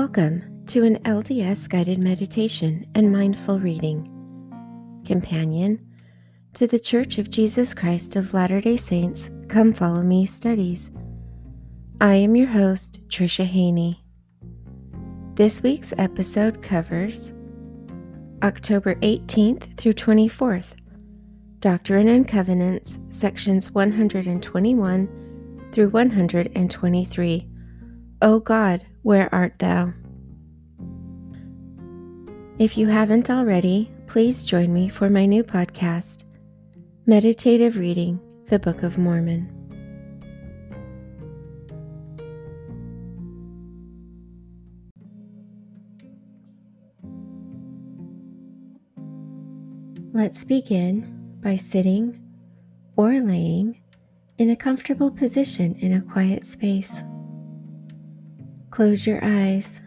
[0.00, 4.08] Welcome to an LDS guided meditation and mindful reading,
[5.04, 5.78] companion
[6.54, 10.90] to the Church of Jesus Christ of Latter day Saints Come Follow Me studies.
[12.00, 14.02] I am your host, Tricia Haney.
[15.34, 17.34] This week's episode covers
[18.42, 20.78] October 18th through 24th,
[21.58, 27.48] Doctrine and Covenants, sections 121 through 123.
[28.22, 29.92] O God, where art thou?
[32.58, 36.24] If you haven't already, please join me for my new podcast,
[37.06, 39.56] Meditative Reading the Book of Mormon.
[50.12, 52.20] Let's begin by sitting
[52.96, 53.80] or laying
[54.36, 57.02] in a comfortable position in a quiet space.
[58.80, 59.78] Close your eyes.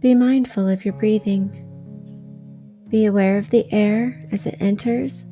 [0.00, 1.48] Be mindful of your breathing.
[2.88, 5.24] Be aware of the air as it enters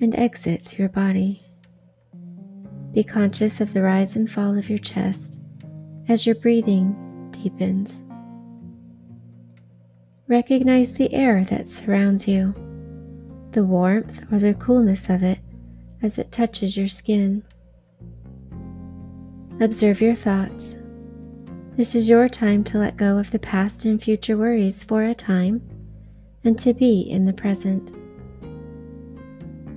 [0.00, 1.44] and exits your body.
[2.94, 5.38] Be conscious of the rise and fall of your chest
[6.08, 8.00] as your breathing deepens.
[10.28, 12.54] Recognize the air that surrounds you,
[13.50, 15.40] the warmth or the coolness of it
[16.00, 17.44] as it touches your skin.
[19.60, 20.74] Observe your thoughts.
[21.76, 25.14] This is your time to let go of the past and future worries for a
[25.14, 25.62] time
[26.42, 27.92] and to be in the present.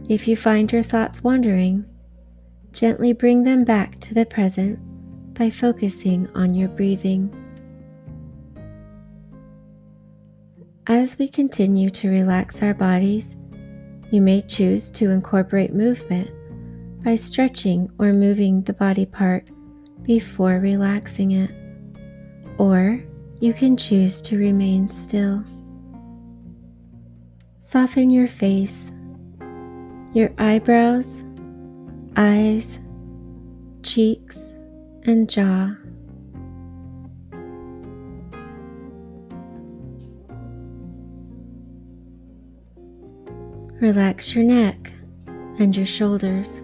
[0.10, 1.86] If you find your thoughts wandering,
[2.72, 4.80] gently bring them back to the present
[5.36, 7.32] by focusing on your breathing.
[10.88, 13.36] As we continue to relax our bodies,
[14.12, 16.32] you may choose to incorporate movement
[17.04, 19.48] by stretching or moving the body part
[20.08, 21.52] before relaxing it,
[22.58, 23.04] or
[23.42, 25.44] you can choose to remain still.
[27.60, 28.90] Soften your face,
[30.14, 31.26] your eyebrows,
[32.16, 32.80] eyes,
[33.84, 34.56] cheeks,
[35.04, 35.76] and jaw.
[43.82, 44.94] Relax your neck
[45.60, 46.64] and your shoulders.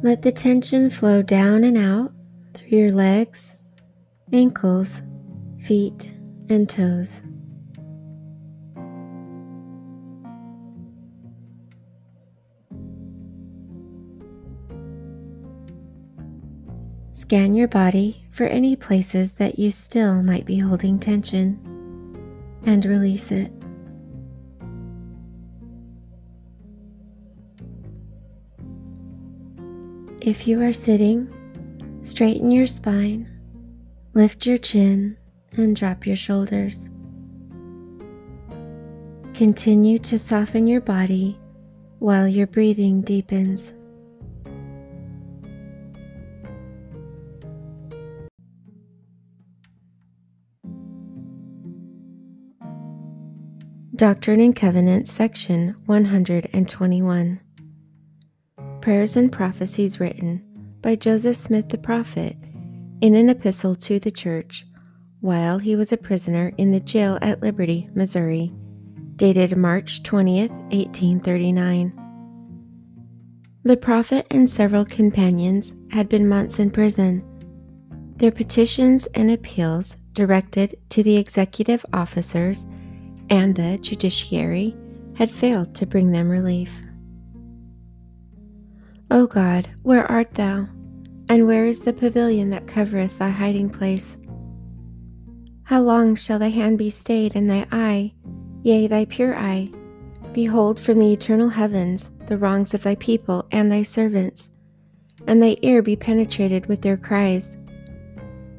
[0.00, 2.12] Let the tension flow down and out
[2.54, 3.56] through your legs,
[4.32, 5.02] ankles,
[5.60, 6.14] feet,
[6.48, 7.20] and toes.
[17.10, 21.58] Scan your body for any places that you still might be holding tension
[22.64, 23.57] and release it.
[30.28, 31.26] If you are sitting,
[32.02, 33.26] straighten your spine,
[34.12, 35.16] lift your chin,
[35.52, 36.90] and drop your shoulders.
[39.32, 41.40] Continue to soften your body
[41.98, 43.72] while your breathing deepens.
[53.96, 57.40] Doctrine and Covenants, section 121.
[58.80, 60.42] Prayers and Prophecies written
[60.82, 62.36] by Joseph Smith the Prophet
[63.00, 64.66] in an epistle to the church
[65.20, 68.52] while he was a prisoner in the jail at Liberty, Missouri,
[69.16, 71.92] dated March 20th, 1839.
[73.64, 77.24] The prophet and several companions had been months in prison.
[78.16, 82.64] Their petitions and appeals directed to the executive officers
[83.28, 84.76] and the judiciary
[85.14, 86.70] had failed to bring them relief.
[89.10, 90.66] O God, where art thou?
[91.30, 94.16] And where is the pavilion that covereth thy hiding place?
[95.64, 98.14] How long shall thy hand be stayed and thy eye,
[98.62, 99.70] yea, thy pure eye,
[100.32, 104.50] behold from the eternal heavens the wrongs of thy people and thy servants,
[105.26, 107.56] and thy ear be penetrated with their cries.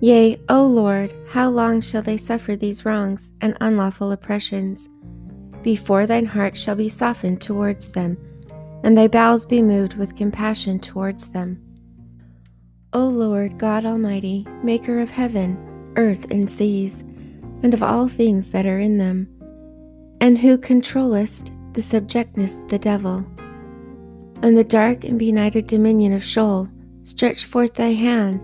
[0.02, 4.90] Yea, O Lord, how long shall they suffer these wrongs and unlawful oppressions?
[5.62, 8.18] Before thine heart shall be softened towards them,
[8.84, 11.62] and thy bowels be moved with compassion towards them.
[12.94, 17.02] O Lord God Almighty, Maker of heaven, earth, and seas,
[17.62, 19.28] and of all things that are in them,
[20.22, 23.26] and who controllest the subjectness of the devil,
[24.42, 26.68] and the dark and benighted dominion of Sheol,
[27.04, 28.42] stretch forth thy hand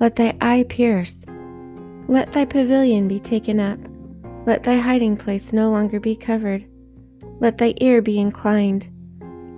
[0.00, 1.24] let thy eye pierce.
[2.08, 3.78] Let thy pavilion be taken up.
[4.44, 6.66] Let thy hiding place no longer be covered.
[7.40, 8.88] Let thy ear be inclined.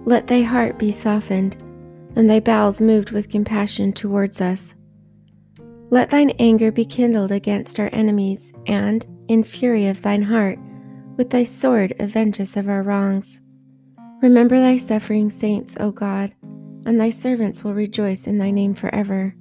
[0.07, 1.57] Let thy heart be softened,
[2.15, 4.77] and thy bowels moved with compassion towards us.
[5.91, 10.61] Let thine anger be kindled against our enemies, and, in fury of thine heart,
[11.17, 13.41] with thy sword avenge us of our wrongs.
[14.23, 16.33] Remember thy suffering saints, O God,
[16.87, 19.35] and thy servants will rejoice in thy name forever.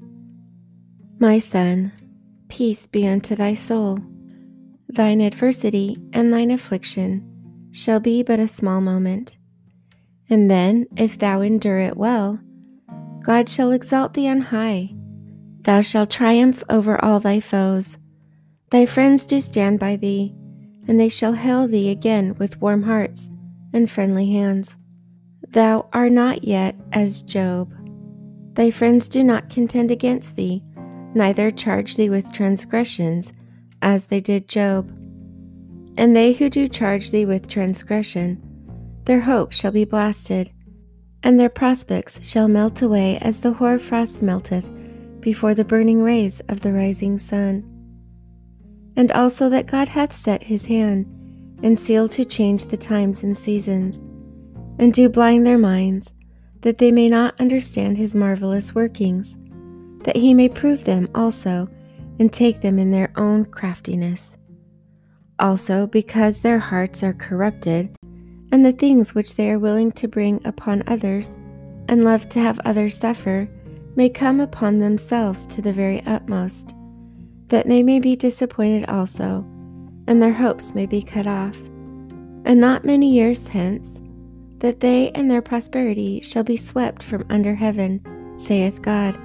[1.20, 1.92] My son,
[2.50, 4.00] peace be unto thy soul.
[4.90, 9.38] Thine adversity and thine affliction shall be but a small moment.
[10.30, 12.40] And then, if thou endure it well,
[13.24, 14.92] God shall exalt thee on high.
[15.62, 17.98] Thou shalt triumph over all thy foes.
[18.72, 20.34] Thy friends do stand by thee,
[20.88, 23.30] and they shall hail thee again with warm hearts
[23.74, 24.76] and friendly hands.
[25.50, 27.74] Thou art not yet as Job.
[28.54, 30.64] Thy friends do not contend against thee
[31.16, 33.34] neither charge thee with transgressions,
[33.82, 34.92] as they did Job.
[35.98, 38.42] And they who do charge thee with transgression,
[39.06, 40.52] their hope shall be blasted,
[41.24, 44.66] and their prospects shall melt away as the hoar frost melteth
[45.20, 47.64] before the burning rays of the rising sun.
[48.96, 51.06] And also that God hath set his hand
[51.64, 54.00] and sealed to change the times and seasons,
[54.78, 56.14] and do blind their minds,
[56.62, 59.36] that they may not understand his marvelous workings
[60.06, 61.68] that he may prove them also
[62.20, 64.38] and take them in their own craftiness.
[65.40, 67.94] Also, because their hearts are corrupted,
[68.56, 71.30] and the things which they are willing to bring upon others,
[71.90, 73.50] and love to have others suffer,
[73.98, 76.74] may come upon themselves to the very utmost,
[77.50, 79.46] that they may be disappointed also,
[80.08, 81.58] and their hopes may be cut off.
[82.46, 84.00] And not many years hence,
[84.60, 88.00] that they and their prosperity shall be swept from under heaven,
[88.40, 89.20] saith God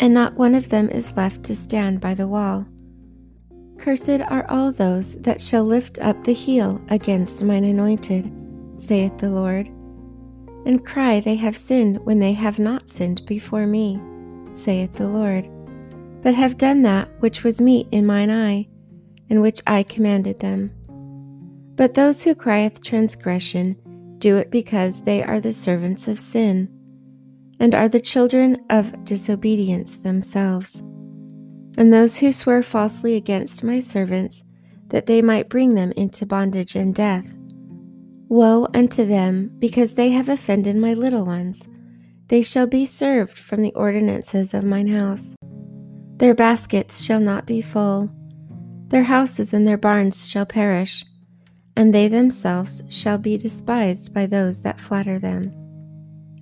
[0.00, 2.66] and not one of them is left to stand by the wall.
[3.78, 8.30] Cursed are all those that shall lift up the heel against mine anointed,
[8.80, 9.68] saith the Lord,
[10.64, 14.00] and cry they have sinned when they have not sinned before me,
[14.54, 15.48] saith the Lord,
[16.22, 18.68] but have done that which was meet in mine eye,
[19.30, 20.72] and which I commanded them.
[21.76, 23.76] But those who crieth transgression
[24.18, 26.68] do it because they are the servants of sin
[27.60, 30.82] and are the children of disobedience themselves.
[31.78, 34.42] And those who swear falsely against my servants,
[34.88, 37.35] that they might bring them into bondage and death.
[38.28, 41.62] Woe unto them, because they have offended my little ones.
[42.28, 45.34] They shall be served from the ordinances of mine house.
[46.16, 48.10] Their baskets shall not be full,
[48.88, 51.04] their houses and their barns shall perish,
[51.76, 55.52] and they themselves shall be despised by those that flatter them.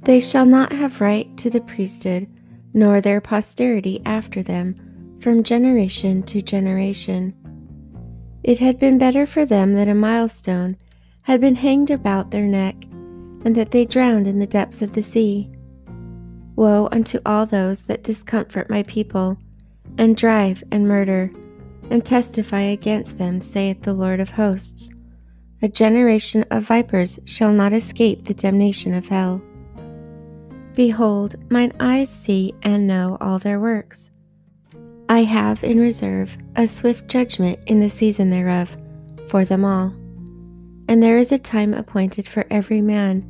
[0.02, 2.28] They shall not have right to the priesthood,
[2.74, 7.34] nor their posterity after them, from generation to generation.
[8.42, 10.76] It had been better for them that a milestone
[11.24, 12.76] had been hanged about their neck,
[13.44, 15.50] and that they drowned in the depths of the sea.
[16.54, 19.36] Woe unto all those that discomfort my people,
[19.98, 21.30] and drive and murder,
[21.90, 24.90] and testify against them, saith the Lord of hosts.
[25.62, 29.40] A generation of vipers shall not escape the damnation of hell.
[30.74, 34.10] Behold, mine eyes see and know all their works.
[35.08, 38.76] I have in reserve a swift judgment in the season thereof
[39.28, 39.94] for them all.
[40.88, 43.26] And there is a time appointed for every man,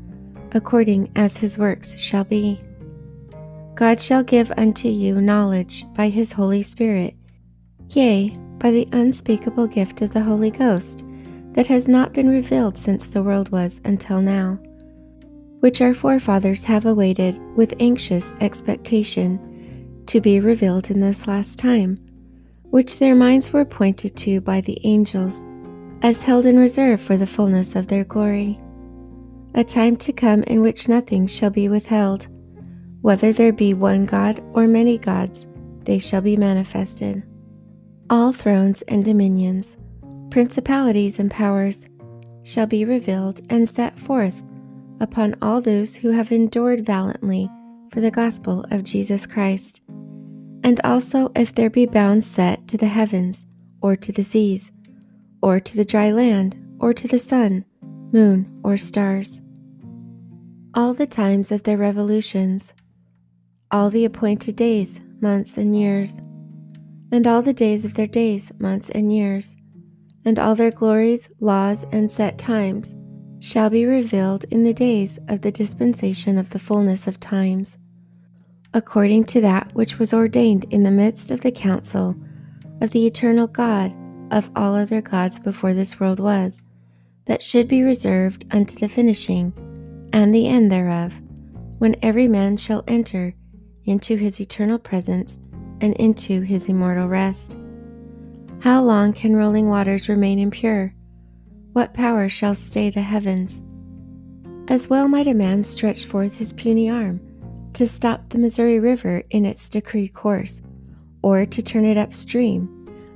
[0.53, 2.61] according as his works shall be.
[3.75, 7.15] God shall give unto you knowledge by his Holy Spirit,
[7.91, 11.05] yea, by the unspeakable gift of the Holy Ghost,
[11.53, 14.59] that has not been revealed since the world was until now
[15.65, 21.97] which our forefathers have awaited with anxious expectation to be revealed in this last time,
[22.65, 25.43] which their minds were pointed to by the angels
[26.05, 28.61] as held in reserve for the fullness of their glory.
[29.55, 32.29] A time to come in which nothing shall be withheld,
[33.01, 35.47] whether there be one God or many gods,
[35.85, 37.23] they shall be manifested.
[38.11, 39.79] All thrones and dominions,
[40.31, 41.81] principalities and powers
[42.43, 44.43] shall be revealed and set forth
[45.01, 47.49] upon all those who have endured valiantly
[47.91, 49.81] for the gospel of Jesus Christ,
[50.63, 53.43] and also if there be bounds set to the heavens,
[53.81, 54.71] or to the seas,
[55.45, 57.67] or to the dry land, or to the sun,
[58.15, 59.43] moon, or stars.
[60.73, 62.73] All the times of their revolutions,
[63.71, 66.15] all the appointed days, months, and years,
[67.13, 69.51] and all the days of their days, months, and years,
[70.25, 72.95] and all their glories, laws, and set times
[73.39, 77.77] shall be revealed in the days of the dispensation of the fullness of times,
[78.73, 82.17] according to that which was ordained in the midst of the council
[82.81, 83.95] of the eternal God
[84.31, 86.61] of all other gods before this world was,
[87.27, 89.53] that should be reserved unto the finishing
[90.13, 91.21] and the end thereof,
[91.79, 93.35] when every man shall enter
[93.85, 95.39] into his eternal presence
[95.81, 97.57] and into his immortal rest.
[98.61, 100.95] How long can rolling waters remain impure?
[101.73, 103.63] What power shall stay the heavens?
[104.69, 107.21] As well might a man stretch forth his puny arm
[107.75, 110.63] to stop the Missouri River in its decreed course,
[111.23, 112.71] or to turn it upstream,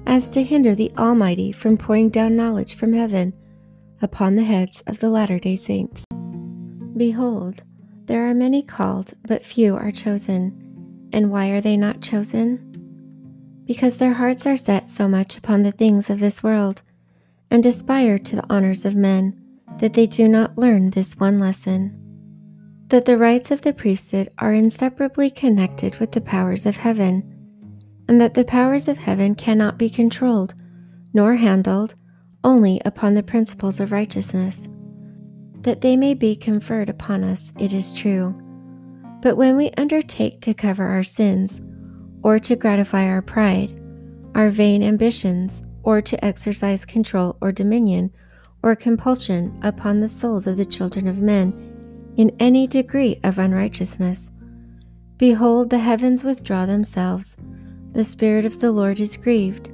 [0.09, 3.33] as to hinder the Almighty from pouring down knowledge from heaven
[4.03, 6.05] upon the heads of the latter day saints.
[6.97, 7.63] Behold,
[8.07, 11.09] there are many called, but few are chosen.
[11.13, 13.63] And why are they not chosen?
[13.67, 16.83] Because their hearts are set so much upon the things of this world
[17.51, 19.41] and aspire to the honors of men,
[19.79, 21.95] that they do not learn this one lesson
[22.89, 27.38] that the rights of the priesthood are inseparably connected with the powers of heaven,
[28.09, 30.55] and that the powers of heaven cannot be controlled
[31.15, 31.95] nor handled
[32.45, 34.69] only upon the principles of righteousness.
[35.61, 38.35] That they may be conferred upon us, it is true.
[39.21, 41.61] But when we undertake to cover our sins,
[42.23, 43.81] or to gratify our pride,
[44.35, 48.13] our vain ambitions, or to exercise control or dominion
[48.63, 51.53] or compulsion upon the souls of the children of men
[52.17, 54.31] in any degree of unrighteousness.
[55.17, 57.37] Behold, the heavens withdraw themselves,
[57.99, 59.71] the Spirit of the Lord is grieved,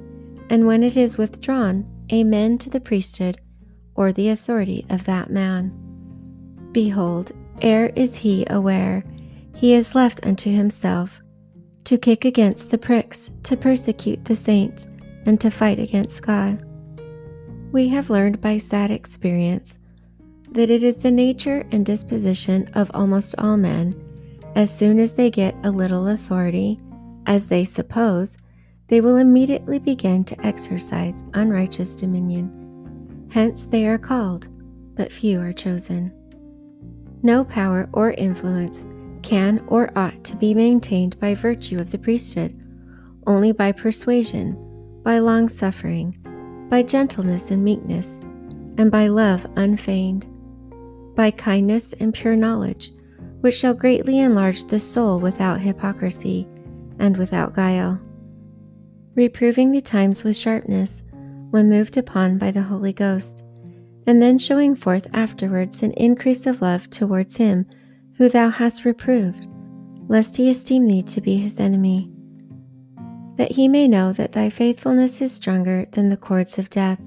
[0.49, 3.39] and when it is withdrawn, amen to the priesthood
[3.93, 5.71] or the authority of that man.
[6.71, 9.03] Behold, ere is he aware,
[9.53, 11.21] he is left unto himself,
[11.83, 14.87] to kick against the pricks, to persecute the saints,
[15.27, 16.65] and to fight against God.
[17.71, 19.77] We have learned by sad experience
[20.49, 23.93] that it is the nature and disposition of almost all men,
[24.55, 26.79] as soon as they get a little authority,
[27.25, 28.37] as they suppose,
[28.87, 33.27] they will immediately begin to exercise unrighteous dominion.
[33.31, 34.47] Hence they are called,
[34.95, 36.13] but few are chosen.
[37.23, 38.83] No power or influence
[39.23, 42.55] can or ought to be maintained by virtue of the priesthood,
[43.25, 44.55] only by persuasion
[45.03, 46.17] by long suffering,
[46.69, 48.15] by gentleness and meekness,
[48.77, 50.25] and by love unfeigned,
[51.15, 52.91] by kindness and pure knowledge,
[53.41, 56.47] which shall greatly enlarge the soul without hypocrisy
[56.99, 57.99] and without guile.
[59.15, 61.01] Reproving betimes with sharpness,
[61.51, 63.43] when moved upon by the Holy Ghost,
[64.07, 67.65] and then showing forth afterwards an increase of love towards him
[68.17, 69.47] who thou hast reproved,
[70.07, 72.11] lest he esteem thee to be his enemy
[73.37, 76.99] that he may know that thy faithfulness is stronger than the cords of death.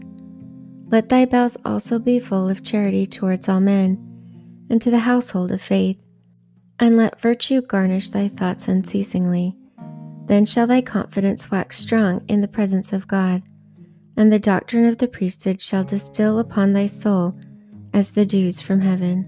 [0.91, 3.99] Let thy bowels also be full of charity towards all men,
[4.71, 5.99] and to the household of faith,
[6.79, 9.57] and let virtue garnish thy thoughts unceasingly.
[10.29, 13.43] Then shall thy confidence wax strong in the presence of God,
[14.17, 17.35] and the doctrine of the priesthood shall distill upon thy soul
[17.95, 19.27] as the dews from heaven.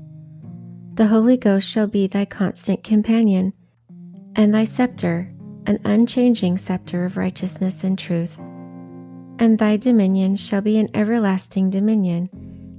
[0.95, 3.55] The Holy Ghost shall be thy constant companion,
[4.37, 5.33] and thy scepter
[5.67, 8.39] an unchanging scepter of righteousness and truth.
[9.39, 12.29] And thy dominion shall be an everlasting dominion,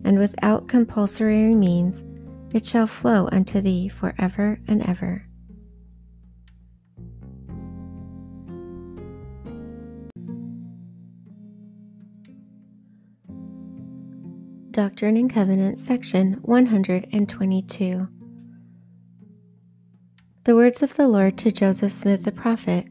[0.03, 2.03] and without compulsory means
[2.53, 5.25] it shall flow unto thee for ever and ever.
[14.71, 18.07] Doctrine and Covenants, section 122.
[20.45, 22.85] The words of the Lord to Joseph Smith the prophet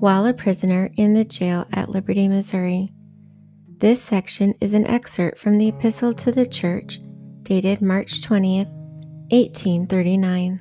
[0.00, 2.92] while a prisoner in the jail at Liberty, Missouri.
[3.78, 7.00] This section is an excerpt from the Epistle to the Church,
[7.42, 8.68] dated March 20th,
[9.30, 10.60] 1839.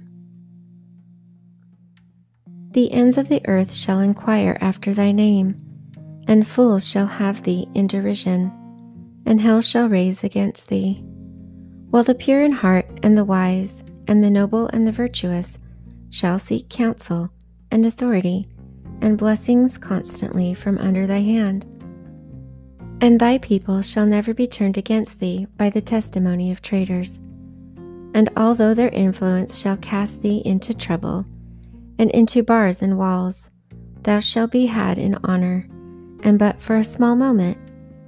[2.72, 5.58] The ends of the earth shall inquire after thy name,
[6.25, 8.50] and fools shall have thee in derision,
[9.25, 11.03] and hell shall raise against thee.
[11.89, 15.59] While the pure in heart and the wise, and the noble and the virtuous,
[16.09, 17.29] shall seek counsel
[17.71, 18.47] and authority
[19.01, 21.65] and blessings constantly from under thy hand.
[23.01, 27.19] And thy people shall never be turned against thee by the testimony of traitors.
[28.13, 31.25] And although their influence shall cast thee into trouble,
[31.99, 33.49] and into bars and walls.
[34.03, 35.67] Thou shalt be had in honor,
[36.21, 37.57] and but for a small moment,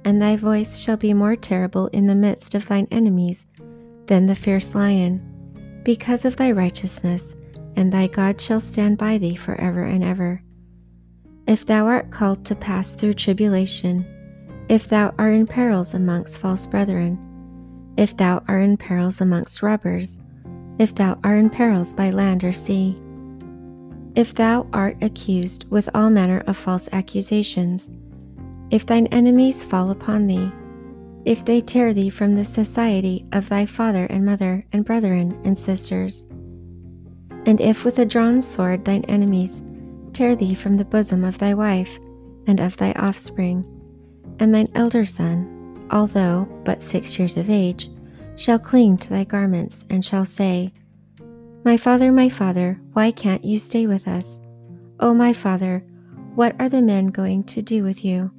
[0.06, 3.44] and thy voice shall be more terrible in the midst of thine enemies
[4.06, 5.20] than the fierce lion,
[5.82, 7.34] because of thy righteousness,
[7.74, 10.40] and thy God shall stand by thee for ever and ever.
[11.48, 14.06] If thou art called to pass through tribulation,
[14.68, 17.18] if thou art in perils amongst false brethren,
[17.96, 20.20] if thou art in perils amongst robbers,
[20.78, 22.96] if thou art in perils by land or sea,
[24.14, 27.88] if thou art accused with all manner of false accusations,
[28.70, 30.50] if thine enemies fall upon thee,
[31.24, 35.58] if they tear thee from the society of thy father and mother and brethren and
[35.58, 36.26] sisters,
[37.46, 39.62] and if with a drawn sword thine enemies
[40.12, 41.98] tear thee from the bosom of thy wife
[42.46, 43.64] and of thy offspring,
[44.38, 47.90] and thine elder son, although but six years of age,
[48.36, 50.72] shall cling to thy garments and shall say,
[51.64, 54.38] My father, my father, why can't you stay with us?
[55.00, 55.84] O my father,
[56.34, 58.30] what are the men going to do with you?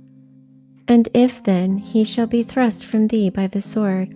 [0.88, 4.14] And if then he shall be thrust from thee by the sword,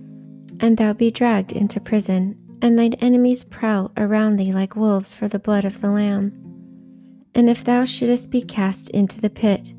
[0.59, 5.27] and thou be dragged into prison, and thine enemies prowl around thee like wolves for
[5.27, 6.37] the blood of the Lamb,
[7.33, 9.73] and if thou shouldest be cast into the pit,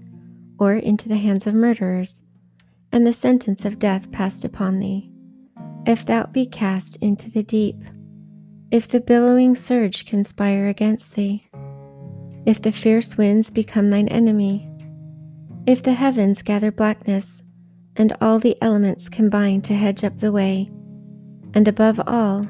[0.58, 2.20] or into the hands of murderers,
[2.90, 5.10] and the sentence of death passed upon thee,
[5.86, 7.76] if thou be cast into the deep,
[8.70, 11.48] if the billowing surge conspire against thee,
[12.44, 14.68] if the fierce winds become thine enemy,
[15.66, 17.42] if the heavens gather blackness,
[17.96, 20.70] and all the elements combine to hedge up the way,
[21.54, 22.48] and above all,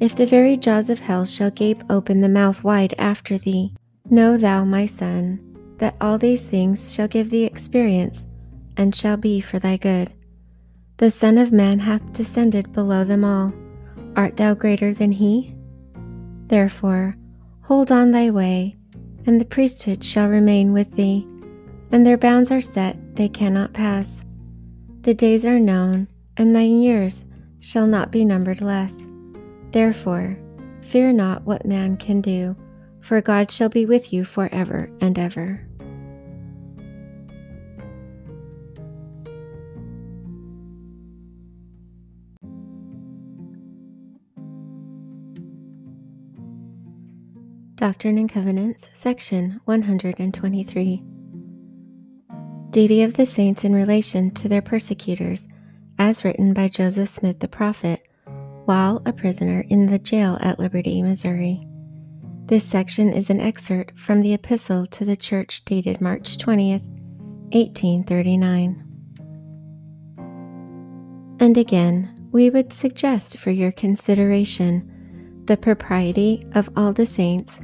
[0.00, 3.72] if the very jaws of hell shall gape open the mouth wide after thee,
[4.10, 5.40] know thou, my son,
[5.78, 8.26] that all these things shall give thee experience,
[8.76, 10.12] and shall be for thy good.
[10.98, 13.52] The Son of Man hath descended below them all.
[14.16, 15.54] Art thou greater than he?
[16.48, 17.16] Therefore,
[17.62, 18.76] hold on thy way,
[19.26, 21.26] and the priesthood shall remain with thee,
[21.90, 24.24] and their bounds are set, they cannot pass.
[25.02, 27.24] The days are known, and thine years
[27.60, 28.92] shall not be numbered less.
[29.72, 30.38] Therefore,
[30.82, 32.56] fear not what man can do,
[33.00, 35.64] for God shall be with you for ever and ever.
[47.76, 51.17] Doctrine and Covenants, section 123.
[52.70, 55.46] Duty of the saints in relation to their persecutors,
[55.98, 58.02] as written by Joseph Smith the prophet,
[58.66, 61.66] while a prisoner in the jail at Liberty, Missouri.
[62.44, 66.84] This section is an excerpt from the epistle to the church dated March 20th,
[67.52, 68.84] 1839.
[71.40, 77.60] And again, we would suggest for your consideration the propriety of all the saints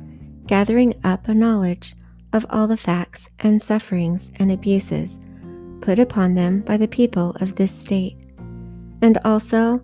[0.47, 1.95] gathering up a knowledge
[2.35, 5.19] of all the facts and sufferings and abuses
[5.81, 8.17] put upon them by the people of this state,
[9.01, 9.83] and also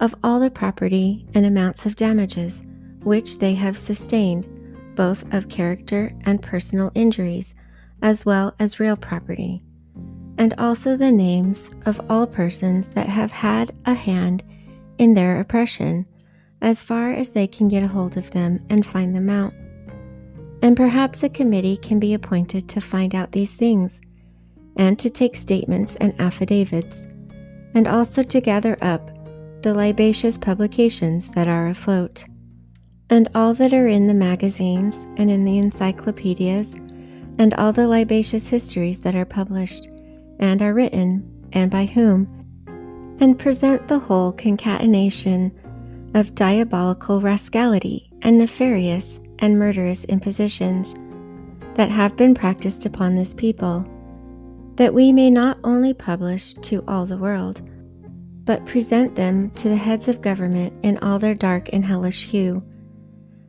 [0.00, 2.62] of all the property and amounts of damages
[3.02, 4.48] which they have sustained,
[4.96, 7.54] both of character and personal injuries,
[8.02, 9.62] as well as real property,
[10.38, 14.42] and also the names of all persons that have had a hand
[14.98, 16.06] in their oppression,
[16.62, 19.52] as far as they can get a hold of them and find them out
[20.62, 24.00] and perhaps a committee can be appointed to find out these things,
[24.76, 26.98] and to take statements and affidavits,
[27.74, 29.10] and also to gather up
[29.62, 32.24] the libaceous publications that are afloat,
[33.08, 36.72] and all that are in the magazines and in the encyclopedias,
[37.38, 39.88] and all the libaceous histories that are published,
[40.38, 42.26] and are written, and by whom,
[43.20, 45.52] and present the whole concatenation
[46.14, 50.94] of diabolical rascality and nefarious and murderous impositions
[51.74, 53.86] that have been practiced upon this people,
[54.76, 57.62] that we may not only publish to all the world,
[58.44, 62.62] but present them to the heads of government in all their dark and hellish hue,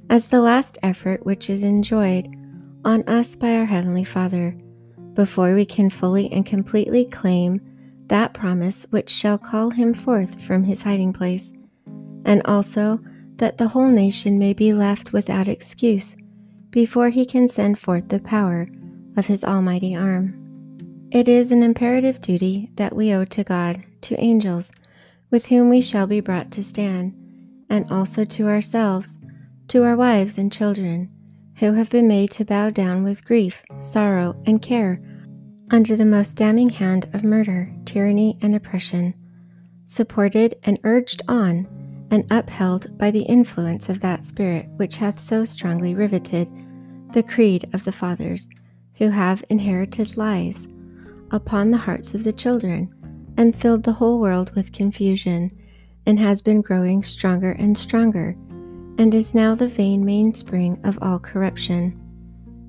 [0.09, 2.27] as the last effort which is enjoyed
[2.83, 4.55] on us by our Heavenly Father,
[5.13, 7.61] before we can fully and completely claim
[8.07, 11.53] that promise which shall call him forth from his hiding place,
[12.25, 12.99] and also
[13.41, 16.15] that the whole nation may be left without excuse
[16.69, 18.67] before he can send forth the power
[19.17, 20.37] of his almighty arm.
[21.11, 24.71] It is an imperative duty that we owe to God, to angels,
[25.31, 27.15] with whom we shall be brought to stand,
[27.67, 29.17] and also to ourselves,
[29.69, 31.09] to our wives and children,
[31.57, 35.01] who have been made to bow down with grief, sorrow, and care
[35.71, 39.15] under the most damning hand of murder, tyranny, and oppression,
[39.87, 41.67] supported and urged on
[42.11, 46.51] and upheld by the influence of that Spirit which hath so strongly riveted
[47.13, 48.47] the creed of the fathers,
[48.95, 50.67] who have inherited lies,
[51.31, 52.93] upon the hearts of the children,
[53.37, 55.49] and filled the whole world with confusion,
[56.05, 58.35] and has been growing stronger and stronger,
[58.97, 61.97] and is now the vain mainspring of all corruption.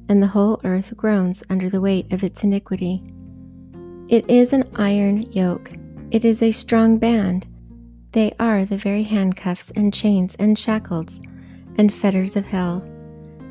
[0.09, 3.03] And the whole earth groans under the weight of its iniquity.
[4.09, 5.71] It is an iron yoke,
[6.11, 7.47] it is a strong band
[8.12, 11.20] they are the very handcuffs and chains and shackles
[11.77, 12.85] and fetters of hell.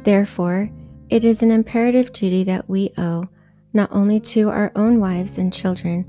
[0.04, 0.70] Therefore,
[1.10, 3.28] it is an imperative duty that we owe
[3.74, 6.06] not only to our own wives and children,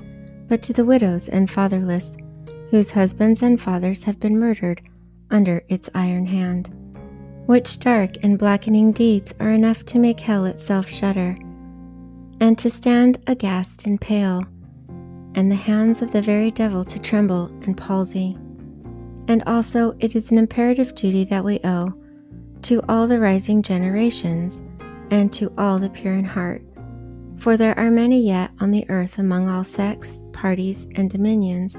[0.49, 2.13] but to the widows and fatherless,
[2.71, 4.83] whose husbands and fathers have been murdered
[5.31, 6.71] under its iron hand.
[7.47, 11.37] Which dark and blackening deeds are enough to make hell itself shudder,
[12.41, 14.45] and to stand aghast and pale,
[15.35, 18.37] and the hands of the very devil to tremble and palsy
[19.29, 21.93] and also it is an imperative duty that we owe
[22.63, 24.63] to all the rising generations
[25.11, 26.63] and to all the pure in heart.
[27.39, 31.77] For there are many yet on the earth among all sects, parties, and dominions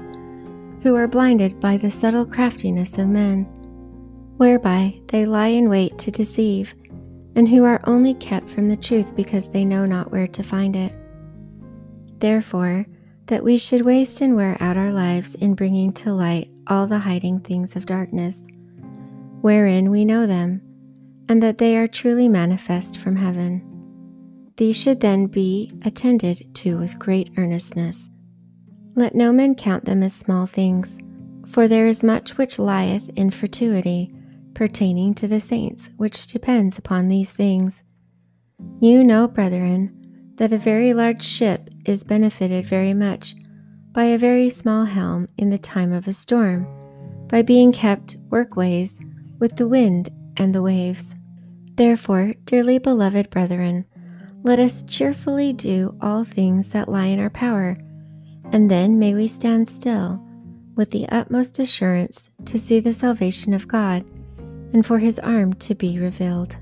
[0.82, 3.44] who are blinded by the subtle craftiness of men,
[4.36, 6.74] whereby they lie in wait to deceive,
[7.34, 10.76] and who are only kept from the truth because they know not where to find
[10.76, 10.92] it.
[12.18, 12.84] Therefore,
[13.26, 16.98] that we should waste and wear out our lives in bringing to light all the
[16.98, 18.46] hiding things of darkness,
[19.40, 20.60] wherein we know them,
[21.28, 23.62] and that they are truly manifest from heaven.
[24.56, 28.10] These should then be attended to with great earnestness.
[28.94, 30.98] Let no man count them as small things,
[31.48, 34.14] for there is much which lieth in fatuity
[34.54, 37.82] pertaining to the saints, which depends upon these things.
[38.80, 40.03] You know, brethren,
[40.36, 43.34] that a very large ship is benefited very much
[43.92, 46.66] by a very small helm in the time of a storm,
[47.28, 48.96] by being kept workways
[49.38, 51.14] with the wind and the waves.
[51.76, 53.84] Therefore, dearly beloved brethren,
[54.42, 57.78] let us cheerfully do all things that lie in our power,
[58.52, 60.20] and then may we stand still
[60.76, 64.04] with the utmost assurance to see the salvation of God
[64.72, 66.56] and for his arm to be revealed.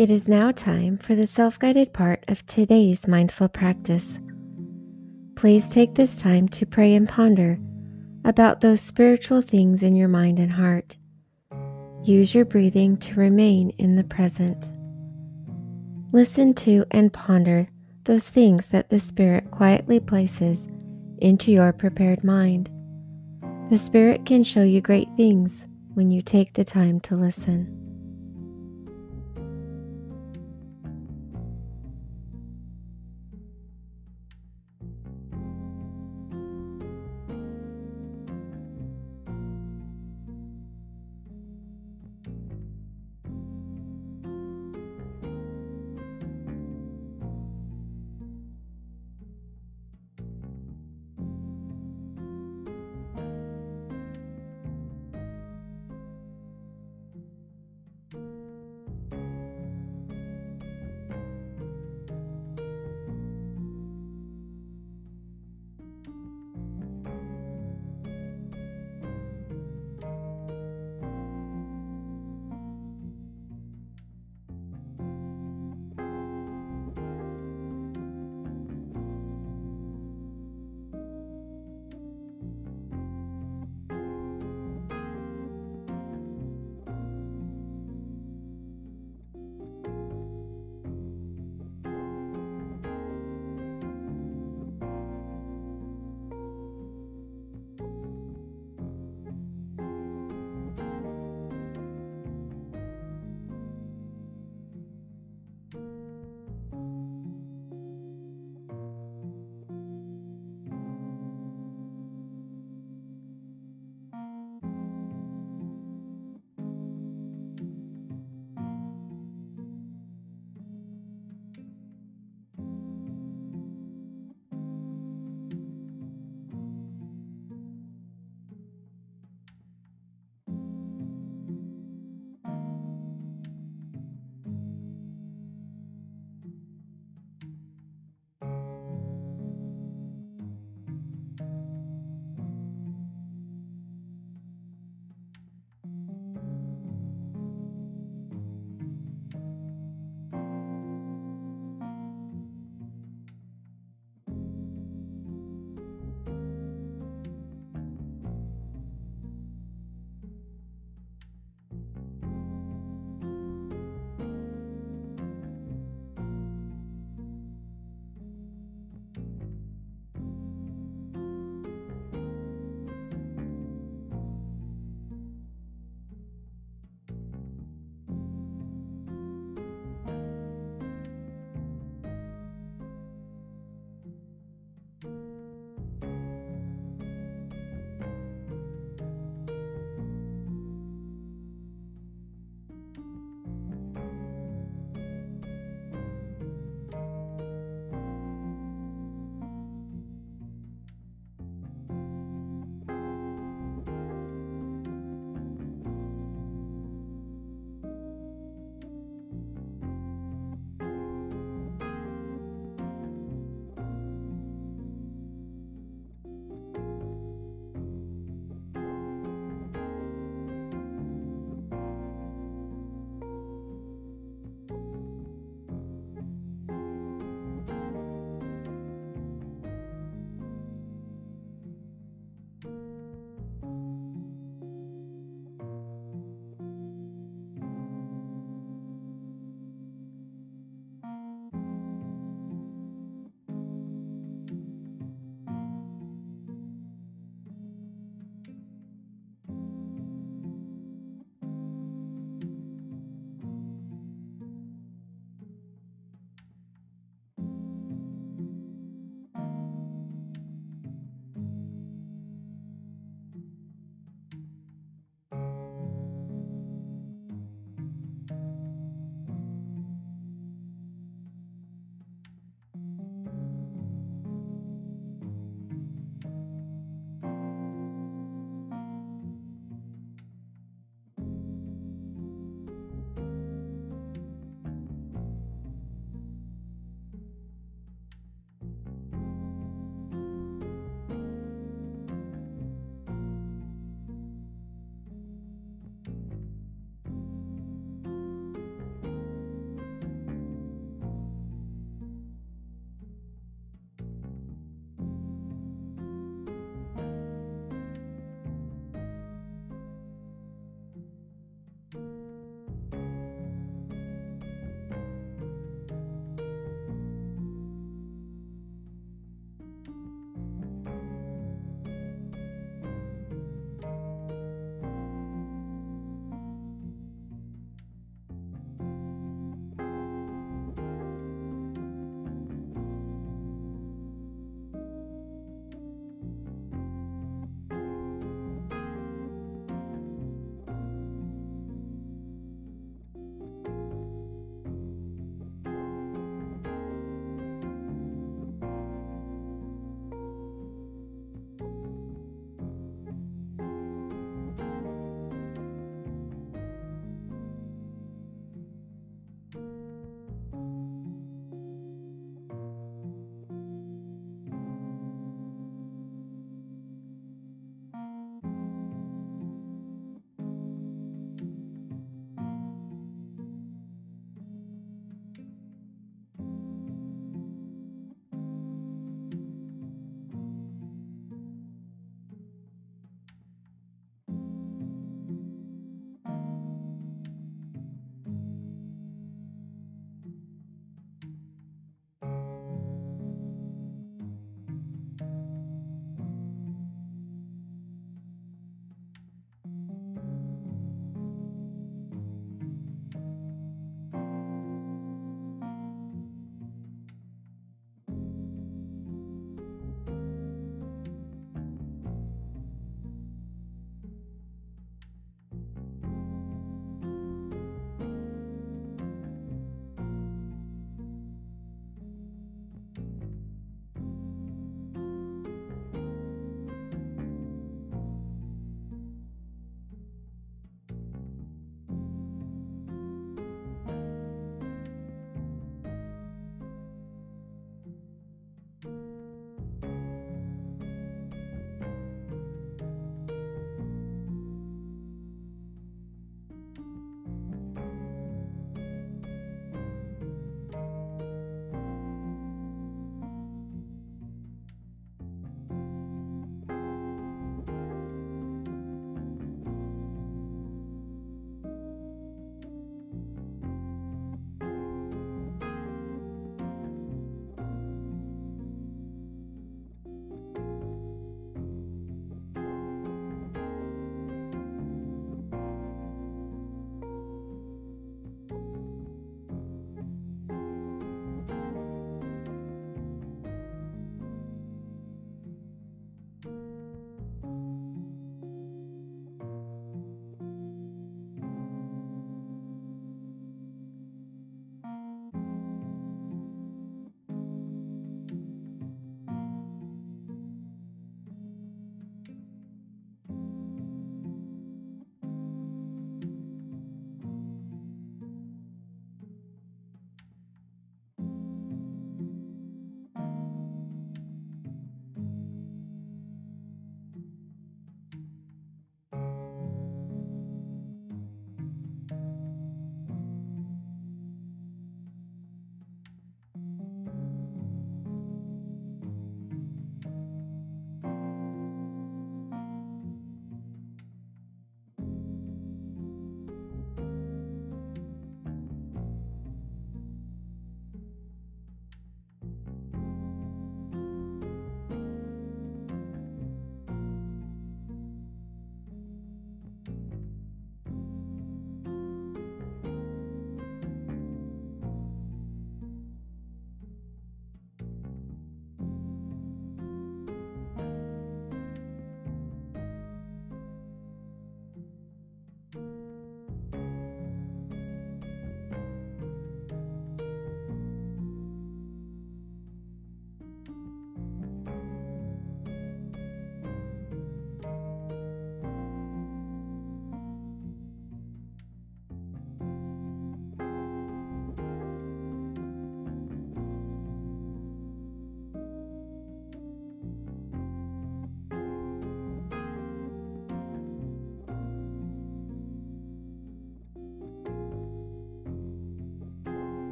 [0.00, 4.18] It is now time for the self guided part of today's mindful practice.
[5.36, 7.58] Please take this time to pray and ponder
[8.24, 10.96] about those spiritual things in your mind and heart.
[12.02, 14.70] Use your breathing to remain in the present.
[16.12, 17.68] Listen to and ponder
[18.04, 20.66] those things that the Spirit quietly places
[21.18, 22.70] into your prepared mind.
[23.68, 27.79] The Spirit can show you great things when you take the time to listen.